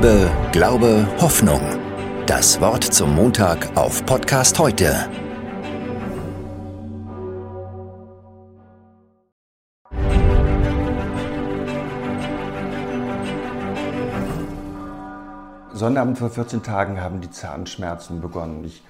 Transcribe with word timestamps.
Liebe, 0.00 0.30
Glaube, 0.52 1.08
Hoffnung. 1.20 1.60
Das 2.26 2.60
Wort 2.60 2.84
zum 2.84 3.16
Montag 3.16 3.76
auf 3.76 4.06
Podcast 4.06 4.56
heute. 4.60 4.94
Sonnabend 15.72 16.18
vor 16.18 16.30
14 16.30 16.62
Tagen 16.62 17.00
haben 17.00 17.20
die 17.20 17.32
Zahnschmerzen 17.32 18.20
begonnen. 18.20 18.62
Ich 18.62 18.84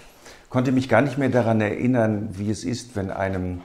konnte 0.51 0.73
mich 0.73 0.91
gar 0.91 1.01
nicht 1.01 1.17
mehr 1.17 1.31
daran 1.31 1.63
erinnern, 1.63 2.29
wie 2.33 2.51
es 2.51 2.65
ist, 2.65 2.97
wenn 2.97 3.11
einem 3.11 3.63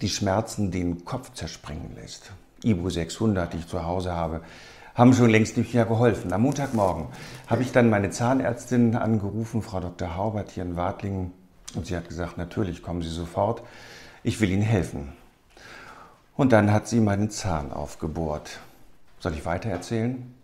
die 0.00 0.08
Schmerzen 0.08 0.70
den 0.70 1.04
Kopf 1.04 1.30
zerspringen 1.34 1.94
lässt. 1.94 2.32
Ibu 2.64 2.88
600, 2.88 3.52
die 3.52 3.58
ich 3.58 3.66
zu 3.66 3.84
Hause 3.84 4.14
habe, 4.14 4.40
haben 4.98 5.14
schon 5.14 5.30
längst 5.30 5.56
nicht 5.56 5.72
mehr 5.74 5.86
geholfen. 5.86 6.32
Am 6.32 6.42
Montagmorgen 6.42 7.06
habe 7.46 7.62
ich 7.62 7.70
dann 7.70 7.88
meine 7.88 8.10
Zahnärztin 8.10 8.96
angerufen, 8.96 9.62
Frau 9.62 9.78
Dr. 9.78 10.16
Haubert 10.16 10.50
hier 10.50 10.64
in 10.64 10.74
Wartlingen, 10.74 11.32
und 11.76 11.86
sie 11.86 11.96
hat 11.96 12.08
gesagt, 12.08 12.36
natürlich 12.36 12.82
kommen 12.82 13.02
Sie 13.02 13.08
sofort, 13.08 13.62
ich 14.24 14.40
will 14.40 14.50
Ihnen 14.50 14.62
helfen. 14.62 15.12
Und 16.36 16.52
dann 16.52 16.72
hat 16.72 16.88
sie 16.88 17.00
meinen 17.00 17.30
Zahn 17.30 17.72
aufgebohrt. 17.72 18.58
Soll 19.20 19.34
ich 19.34 19.44
weiter 19.44 19.70
erzählen? 19.70 20.34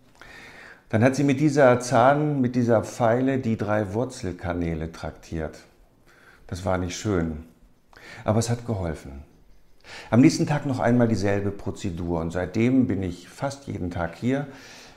Dann 0.89 1.03
hat 1.03 1.15
sie 1.15 1.23
mit 1.23 1.39
dieser 1.39 1.79
Zahn, 1.79 2.39
mit 2.41 2.55
dieser 2.55 2.83
Pfeile 2.83 3.39
die 3.39 3.57
drei 3.57 3.93
Wurzelkanäle 3.93 4.91
traktiert. 4.91 5.57
Das 6.47 6.63
war 6.63 6.77
nicht 6.77 6.97
schön, 6.97 7.43
aber 8.23 8.39
es 8.39 8.49
hat 8.49 8.65
geholfen. 8.65 9.23
Am 10.09 10.21
nächsten 10.21 10.47
Tag 10.47 10.65
noch 10.65 10.79
einmal 10.79 11.07
dieselbe 11.07 11.51
Prozedur 11.51 12.19
und 12.21 12.31
seitdem 12.31 12.87
bin 12.87 13.03
ich 13.03 13.27
fast 13.29 13.67
jeden 13.67 13.91
Tag 13.91 14.15
hier 14.15 14.47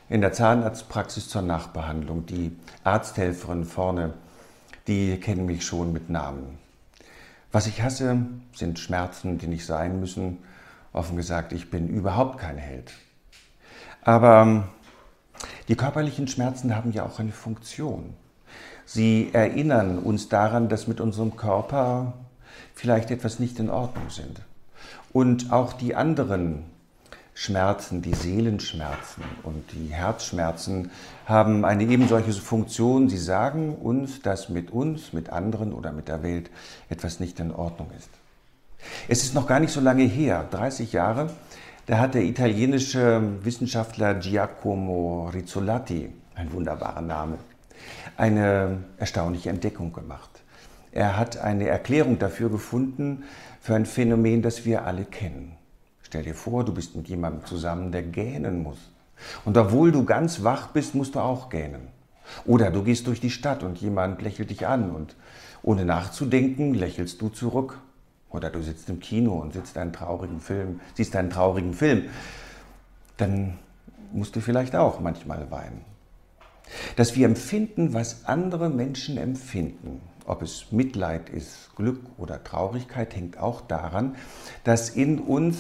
in 0.09 0.21
der 0.21 0.33
Zahnarztpraxis 0.33 1.29
zur 1.29 1.43
Nachbehandlung. 1.43 2.27
Die 2.27 2.57
Arzthelferin 2.85 3.65
vorne, 3.65 4.15
die 4.87 5.19
kennen 5.19 5.47
mich 5.47 5.65
schon 5.65 5.93
mit 5.93 6.11
Namen. 6.11 6.59
Was 7.53 7.67
ich 7.67 7.83
hasse, 7.83 8.19
sind 8.55 8.79
Schmerzen, 8.79 9.39
die 9.39 9.47
nicht 9.47 9.65
sein 9.65 10.01
müssen. 10.01 10.39
Offen 10.93 11.17
gesagt, 11.17 11.53
ich 11.53 11.71
bin 11.71 11.89
überhaupt 11.89 12.39
kein 12.39 12.59
Held. 12.59 12.93
Aber 14.03 14.43
ähm, 14.43 14.65
die 15.69 15.77
körperlichen 15.77 16.29
Schmerzen 16.29 16.75
haben 16.75 16.93
ja 16.93 17.05
auch 17.05 17.19
eine 17.19 17.33
Funktion. 17.33 18.15
Sie 18.85 19.31
erinnern 19.33 19.99
uns 19.99 20.29
daran, 20.29 20.69
dass 20.69 20.87
mit 20.87 21.01
unserem 21.01 21.37
Körper 21.37 22.15
vielleicht 22.75 23.11
etwas 23.11 23.39
nicht 23.39 23.59
in 23.59 23.69
Ordnung 23.69 24.09
sind. 24.09 24.41
Und 25.13 25.53
auch 25.53 25.73
die 25.73 25.95
anderen 25.95 26.65
Schmerzen, 27.35 28.03
die 28.03 28.15
Seelenschmerzen 28.15 29.23
und 29.45 29.65
die 29.73 29.93
Herzschmerzen 29.93 30.91
haben 31.25 31.65
eine 31.65 31.85
ebensolche 31.85 32.33
Funktion. 32.33 33.09
Sie 33.09 33.17
sagen 33.17 33.77
uns, 33.77 34.23
dass 34.23 34.49
mit 34.49 34.73
uns, 34.73 35.13
mit 35.13 35.31
anderen 35.31 35.73
oder 35.73 35.93
mit 35.93 36.09
der 36.09 36.25
Welt 36.25 36.51
etwas 36.89 37.21
nicht 37.21 37.39
in 37.39 37.53
Ordnung 37.53 37.91
ist. 37.97 38.11
Es 39.07 39.23
ist 39.23 39.35
noch 39.35 39.47
gar 39.47 39.61
nicht 39.61 39.73
so 39.73 39.81
lange 39.81 40.03
her, 40.03 40.47
30 40.51 40.93
Jahre, 40.93 41.31
da 41.87 41.99
hat 41.99 42.15
der 42.15 42.25
italienische 42.25 43.23
Wissenschaftler 43.43 44.15
Giacomo 44.15 45.31
Rizzolatti, 45.33 46.13
ein 46.35 46.53
wunderbarer 46.53 47.01
Name, 47.01 47.39
eine 48.17 48.85
erstaunliche 48.99 49.49
Entdeckung 49.49 49.93
gemacht. 49.93 50.38
Er 50.99 51.17
hat 51.17 51.39
eine 51.39 51.69
Erklärung 51.69 52.19
dafür 52.19 52.51
gefunden, 52.51 53.23
für 53.61 53.77
ein 53.77 53.87
Phänomen, 53.87 54.43
das 54.43 54.65
wir 54.65 54.85
alle 54.85 55.05
kennen. 55.05 55.53
Stell 56.03 56.25
dir 56.25 56.35
vor, 56.35 56.65
du 56.65 56.75
bist 56.75 56.97
mit 56.97 57.07
jemandem 57.07 57.47
zusammen, 57.47 57.93
der 57.93 58.03
gähnen 58.03 58.65
muss. 58.65 58.79
Und 59.45 59.57
obwohl 59.57 59.93
du 59.93 60.05
ganz 60.05 60.43
wach 60.43 60.71
bist, 60.71 60.97
musst 60.97 61.15
du 61.15 61.21
auch 61.21 61.51
gähnen. 61.51 61.87
Oder 62.47 62.73
du 62.73 62.83
gehst 62.83 63.07
durch 63.07 63.21
die 63.21 63.31
Stadt 63.31 63.63
und 63.63 63.79
jemand 63.79 64.23
lächelt 64.23 64.51
dich 64.51 64.67
an 64.67 64.91
und 64.91 65.15
ohne 65.63 65.85
nachzudenken 65.85 66.75
lächelst 66.75 67.21
du 67.21 67.29
zurück. 67.29 67.79
Oder 68.31 68.51
du 68.51 68.61
sitzt 68.61 68.91
im 68.91 68.99
Kino 68.99 69.35
und 69.35 69.53
sitzt 69.53 69.79
einen 69.79 69.93
traurigen 69.93 70.41
Film, 70.41 70.81
siehst 70.95 71.15
einen 71.15 71.31
traurigen 71.31 71.75
Film. 71.75 72.07
Dann 73.19 73.57
musst 74.13 74.35
du 74.35 74.41
vielleicht 74.41 74.75
auch 74.75 74.99
manchmal 74.99 75.49
weinen. 75.53 75.85
Dass 76.97 77.15
wir 77.15 77.25
empfinden, 77.25 77.95
was 77.95 78.25
andere 78.25 78.69
Menschen 78.69 79.17
empfinden, 79.17 80.01
ob 80.29 80.43
es 80.43 80.67
Mitleid 80.71 81.31
ist, 81.31 81.75
Glück 81.75 82.01
oder 82.19 82.45
Traurigkeit, 82.45 83.17
hängt 83.17 83.39
auch 83.39 83.63
daran, 83.63 84.15
dass 84.65 84.91
in 84.91 85.19
uns, 85.19 85.57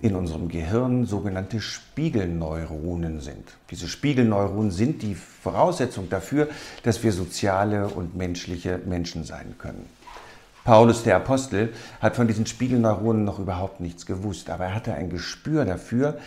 in 0.00 0.14
unserem 0.14 0.48
Gehirn 0.48 1.06
sogenannte 1.06 1.60
Spiegelneuronen 1.60 3.20
sind. 3.20 3.56
Diese 3.70 3.88
Spiegelneuronen 3.88 4.70
sind 4.70 5.02
die 5.02 5.16
Voraussetzung 5.16 6.08
dafür, 6.08 6.48
dass 6.84 7.02
wir 7.02 7.12
soziale 7.12 7.88
und 7.88 8.16
menschliche 8.16 8.78
Menschen 8.86 9.24
sein 9.24 9.56
können. 9.58 9.86
Paulus 10.64 11.02
der 11.02 11.16
Apostel 11.16 11.72
hat 12.00 12.14
von 12.14 12.28
diesen 12.28 12.46
Spiegelneuronen 12.46 13.24
noch 13.24 13.38
überhaupt 13.38 13.80
nichts 13.80 14.06
gewusst, 14.06 14.50
aber 14.50 14.66
er 14.66 14.74
hatte 14.74 14.94
ein 14.94 15.08
Gespür 15.08 15.64
dafür, 15.64 16.18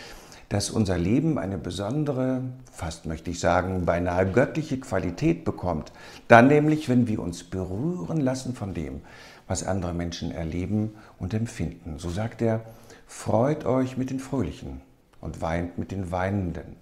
dass 0.52 0.70
unser 0.70 0.98
Leben 0.98 1.38
eine 1.40 1.58
besondere, 1.58 2.42
fast 2.74 3.06
möchte 3.06 3.32
ich 3.32 3.40
sagen, 3.40 3.86
beinahe 3.86 4.30
göttliche 4.30 4.82
Qualität 4.82 5.46
bekommt. 5.46 5.94
Dann 6.28 6.48
nämlich, 6.48 6.90
wenn 6.90 7.08
wir 7.08 7.22
uns 7.22 7.46
berühren 7.46 8.20
lassen 8.20 8.54
von 8.54 8.74
dem, 8.74 9.00
was 9.48 9.64
andere 9.64 9.94
Menschen 9.94 10.30
erleben 10.30 10.92
und 11.20 11.34
empfinden. 11.34 12.00
So 12.00 12.10
sagt 12.10 12.42
er, 12.42 12.66
freut 13.08 13.66
euch 13.66 13.96
mit 13.96 14.10
den 14.10 14.20
Fröhlichen 14.20 14.82
und 15.22 15.42
weint 15.42 15.78
mit 15.78 15.92
den 15.92 16.12
Weinenden. 16.12 16.76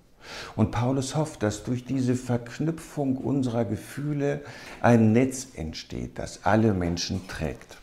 Und 0.56 0.72
Paulus 0.72 1.16
hofft, 1.16 1.44
dass 1.44 1.64
durch 1.64 1.86
diese 1.86 2.16
Verknüpfung 2.16 3.18
unserer 3.18 3.66
Gefühle 3.66 4.42
ein 4.82 5.12
Netz 5.12 5.48
entsteht, 5.54 6.18
das 6.18 6.40
alle 6.44 6.74
Menschen 6.74 7.28
trägt. 7.28 7.78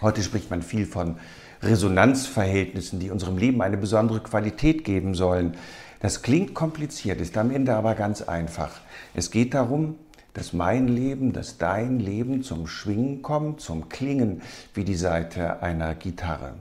Heute 0.00 0.22
spricht 0.22 0.48
man 0.50 0.62
viel 0.62 0.86
von 0.86 1.16
Resonanzverhältnissen, 1.64 3.00
die 3.00 3.10
unserem 3.10 3.38
Leben 3.38 3.62
eine 3.62 3.76
besondere 3.76 4.20
Qualität 4.20 4.84
geben 4.84 5.14
sollen. 5.14 5.56
Das 6.00 6.22
klingt 6.22 6.54
kompliziert, 6.54 7.20
ist 7.20 7.36
am 7.36 7.50
Ende 7.50 7.74
aber 7.74 7.94
ganz 7.94 8.22
einfach. 8.22 8.70
Es 9.14 9.30
geht 9.30 9.54
darum, 9.54 9.96
dass 10.34 10.52
mein 10.52 10.88
Leben, 10.88 11.32
dass 11.32 11.58
dein 11.58 12.00
Leben 12.00 12.42
zum 12.42 12.66
Schwingen 12.66 13.22
kommt, 13.22 13.60
zum 13.60 13.88
Klingen 13.88 14.42
wie 14.74 14.84
die 14.84 14.96
Seite 14.96 15.62
einer 15.62 15.94
Gitarre. 15.94 16.54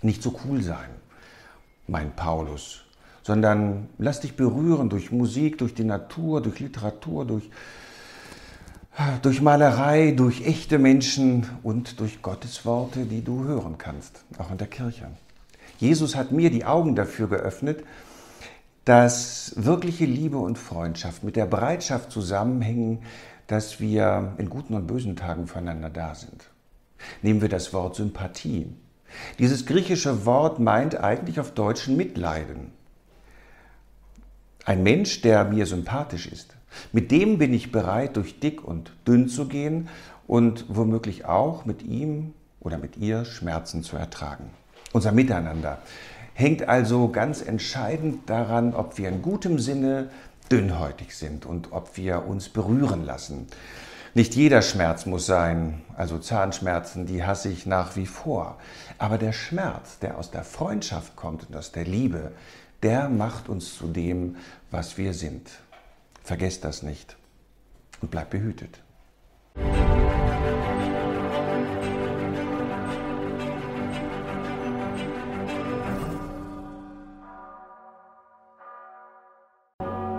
Nicht 0.00 0.22
so 0.22 0.40
cool 0.44 0.62
sein, 0.62 0.88
mein 1.86 2.12
Paulus, 2.14 2.84
sondern 3.22 3.88
lass 3.98 4.20
dich 4.20 4.36
berühren 4.36 4.88
durch 4.88 5.12
Musik, 5.12 5.58
durch 5.58 5.74
die 5.74 5.84
Natur, 5.84 6.40
durch 6.40 6.60
Literatur, 6.60 7.24
durch 7.24 7.50
durch 9.22 9.40
Malerei, 9.40 10.12
durch 10.12 10.46
echte 10.46 10.78
Menschen 10.78 11.48
und 11.62 11.98
durch 12.00 12.22
Gottes 12.22 12.66
Worte, 12.66 13.04
die 13.06 13.22
du 13.24 13.44
hören 13.44 13.78
kannst, 13.78 14.24
auch 14.38 14.50
in 14.50 14.58
der 14.58 14.66
Kirche. 14.66 15.08
Jesus 15.78 16.14
hat 16.14 16.30
mir 16.30 16.50
die 16.50 16.64
Augen 16.64 16.94
dafür 16.94 17.28
geöffnet, 17.28 17.84
dass 18.84 19.54
wirkliche 19.56 20.04
Liebe 20.04 20.38
und 20.38 20.58
Freundschaft 20.58 21.24
mit 21.24 21.36
der 21.36 21.46
Bereitschaft 21.46 22.10
zusammenhängen, 22.10 23.02
dass 23.46 23.80
wir 23.80 24.34
in 24.38 24.50
guten 24.50 24.74
und 24.74 24.86
bösen 24.86 25.16
Tagen 25.16 25.46
füreinander 25.46 25.90
da 25.90 26.14
sind. 26.14 26.50
Nehmen 27.22 27.40
wir 27.40 27.48
das 27.48 27.72
Wort 27.72 27.96
Sympathie. 27.96 28.66
Dieses 29.38 29.66
griechische 29.66 30.24
Wort 30.26 30.58
meint 30.58 30.98
eigentlich 30.98 31.40
auf 31.40 31.52
Deutsch 31.52 31.88
Mitleiden. 31.88 32.72
Ein 34.64 34.82
Mensch, 34.84 35.22
der 35.22 35.44
mir 35.44 35.66
sympathisch 35.66 36.26
ist, 36.26 36.54
mit 36.92 37.10
dem 37.10 37.38
bin 37.38 37.52
ich 37.52 37.72
bereit, 37.72 38.16
durch 38.16 38.38
dick 38.38 38.62
und 38.62 38.92
dünn 39.06 39.28
zu 39.28 39.46
gehen 39.46 39.88
und 40.26 40.64
womöglich 40.68 41.24
auch 41.24 41.64
mit 41.64 41.82
ihm 41.82 42.32
oder 42.60 42.78
mit 42.78 42.96
ihr 42.96 43.24
Schmerzen 43.24 43.82
zu 43.82 43.96
ertragen. 43.96 44.50
Unser 44.92 45.12
Miteinander 45.12 45.78
hängt 46.34 46.68
also 46.68 47.08
ganz 47.08 47.42
entscheidend 47.42 48.30
daran, 48.30 48.74
ob 48.74 48.98
wir 48.98 49.08
in 49.08 49.20
gutem 49.20 49.58
Sinne 49.58 50.10
dünnhäutig 50.50 51.16
sind 51.16 51.44
und 51.44 51.72
ob 51.72 51.96
wir 51.96 52.26
uns 52.26 52.48
berühren 52.48 53.04
lassen. 53.04 53.48
Nicht 54.14 54.34
jeder 54.34 54.60
Schmerz 54.60 55.06
muss 55.06 55.24
sein, 55.24 55.80
also 55.96 56.18
Zahnschmerzen, 56.18 57.06
die 57.06 57.24
hasse 57.24 57.48
ich 57.48 57.64
nach 57.64 57.96
wie 57.96 58.06
vor. 58.06 58.58
Aber 58.98 59.16
der 59.16 59.32
Schmerz, 59.32 59.98
der 60.00 60.18
aus 60.18 60.30
der 60.30 60.44
Freundschaft 60.44 61.16
kommt 61.16 61.48
und 61.48 61.56
aus 61.56 61.72
der 61.72 61.84
Liebe, 61.84 62.32
der 62.82 63.08
macht 63.08 63.48
uns 63.48 63.76
zu 63.76 63.86
dem, 63.86 64.36
was 64.70 64.98
wir 64.98 65.14
sind. 65.14 65.50
Vergesst 66.22 66.64
das 66.64 66.82
nicht 66.82 67.16
und 68.00 68.10
bleibt 68.10 68.30
behütet. 68.30 68.80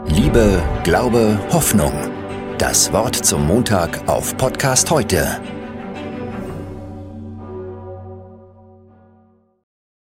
Liebe, 0.08 0.64
Glaube, 0.84 1.40
Hoffnung. 1.52 1.94
Das 2.58 2.92
Wort 2.94 3.16
zum 3.16 3.48
Montag 3.48 4.08
auf 4.08 4.38
Podcast 4.38 4.90
heute 4.90 5.42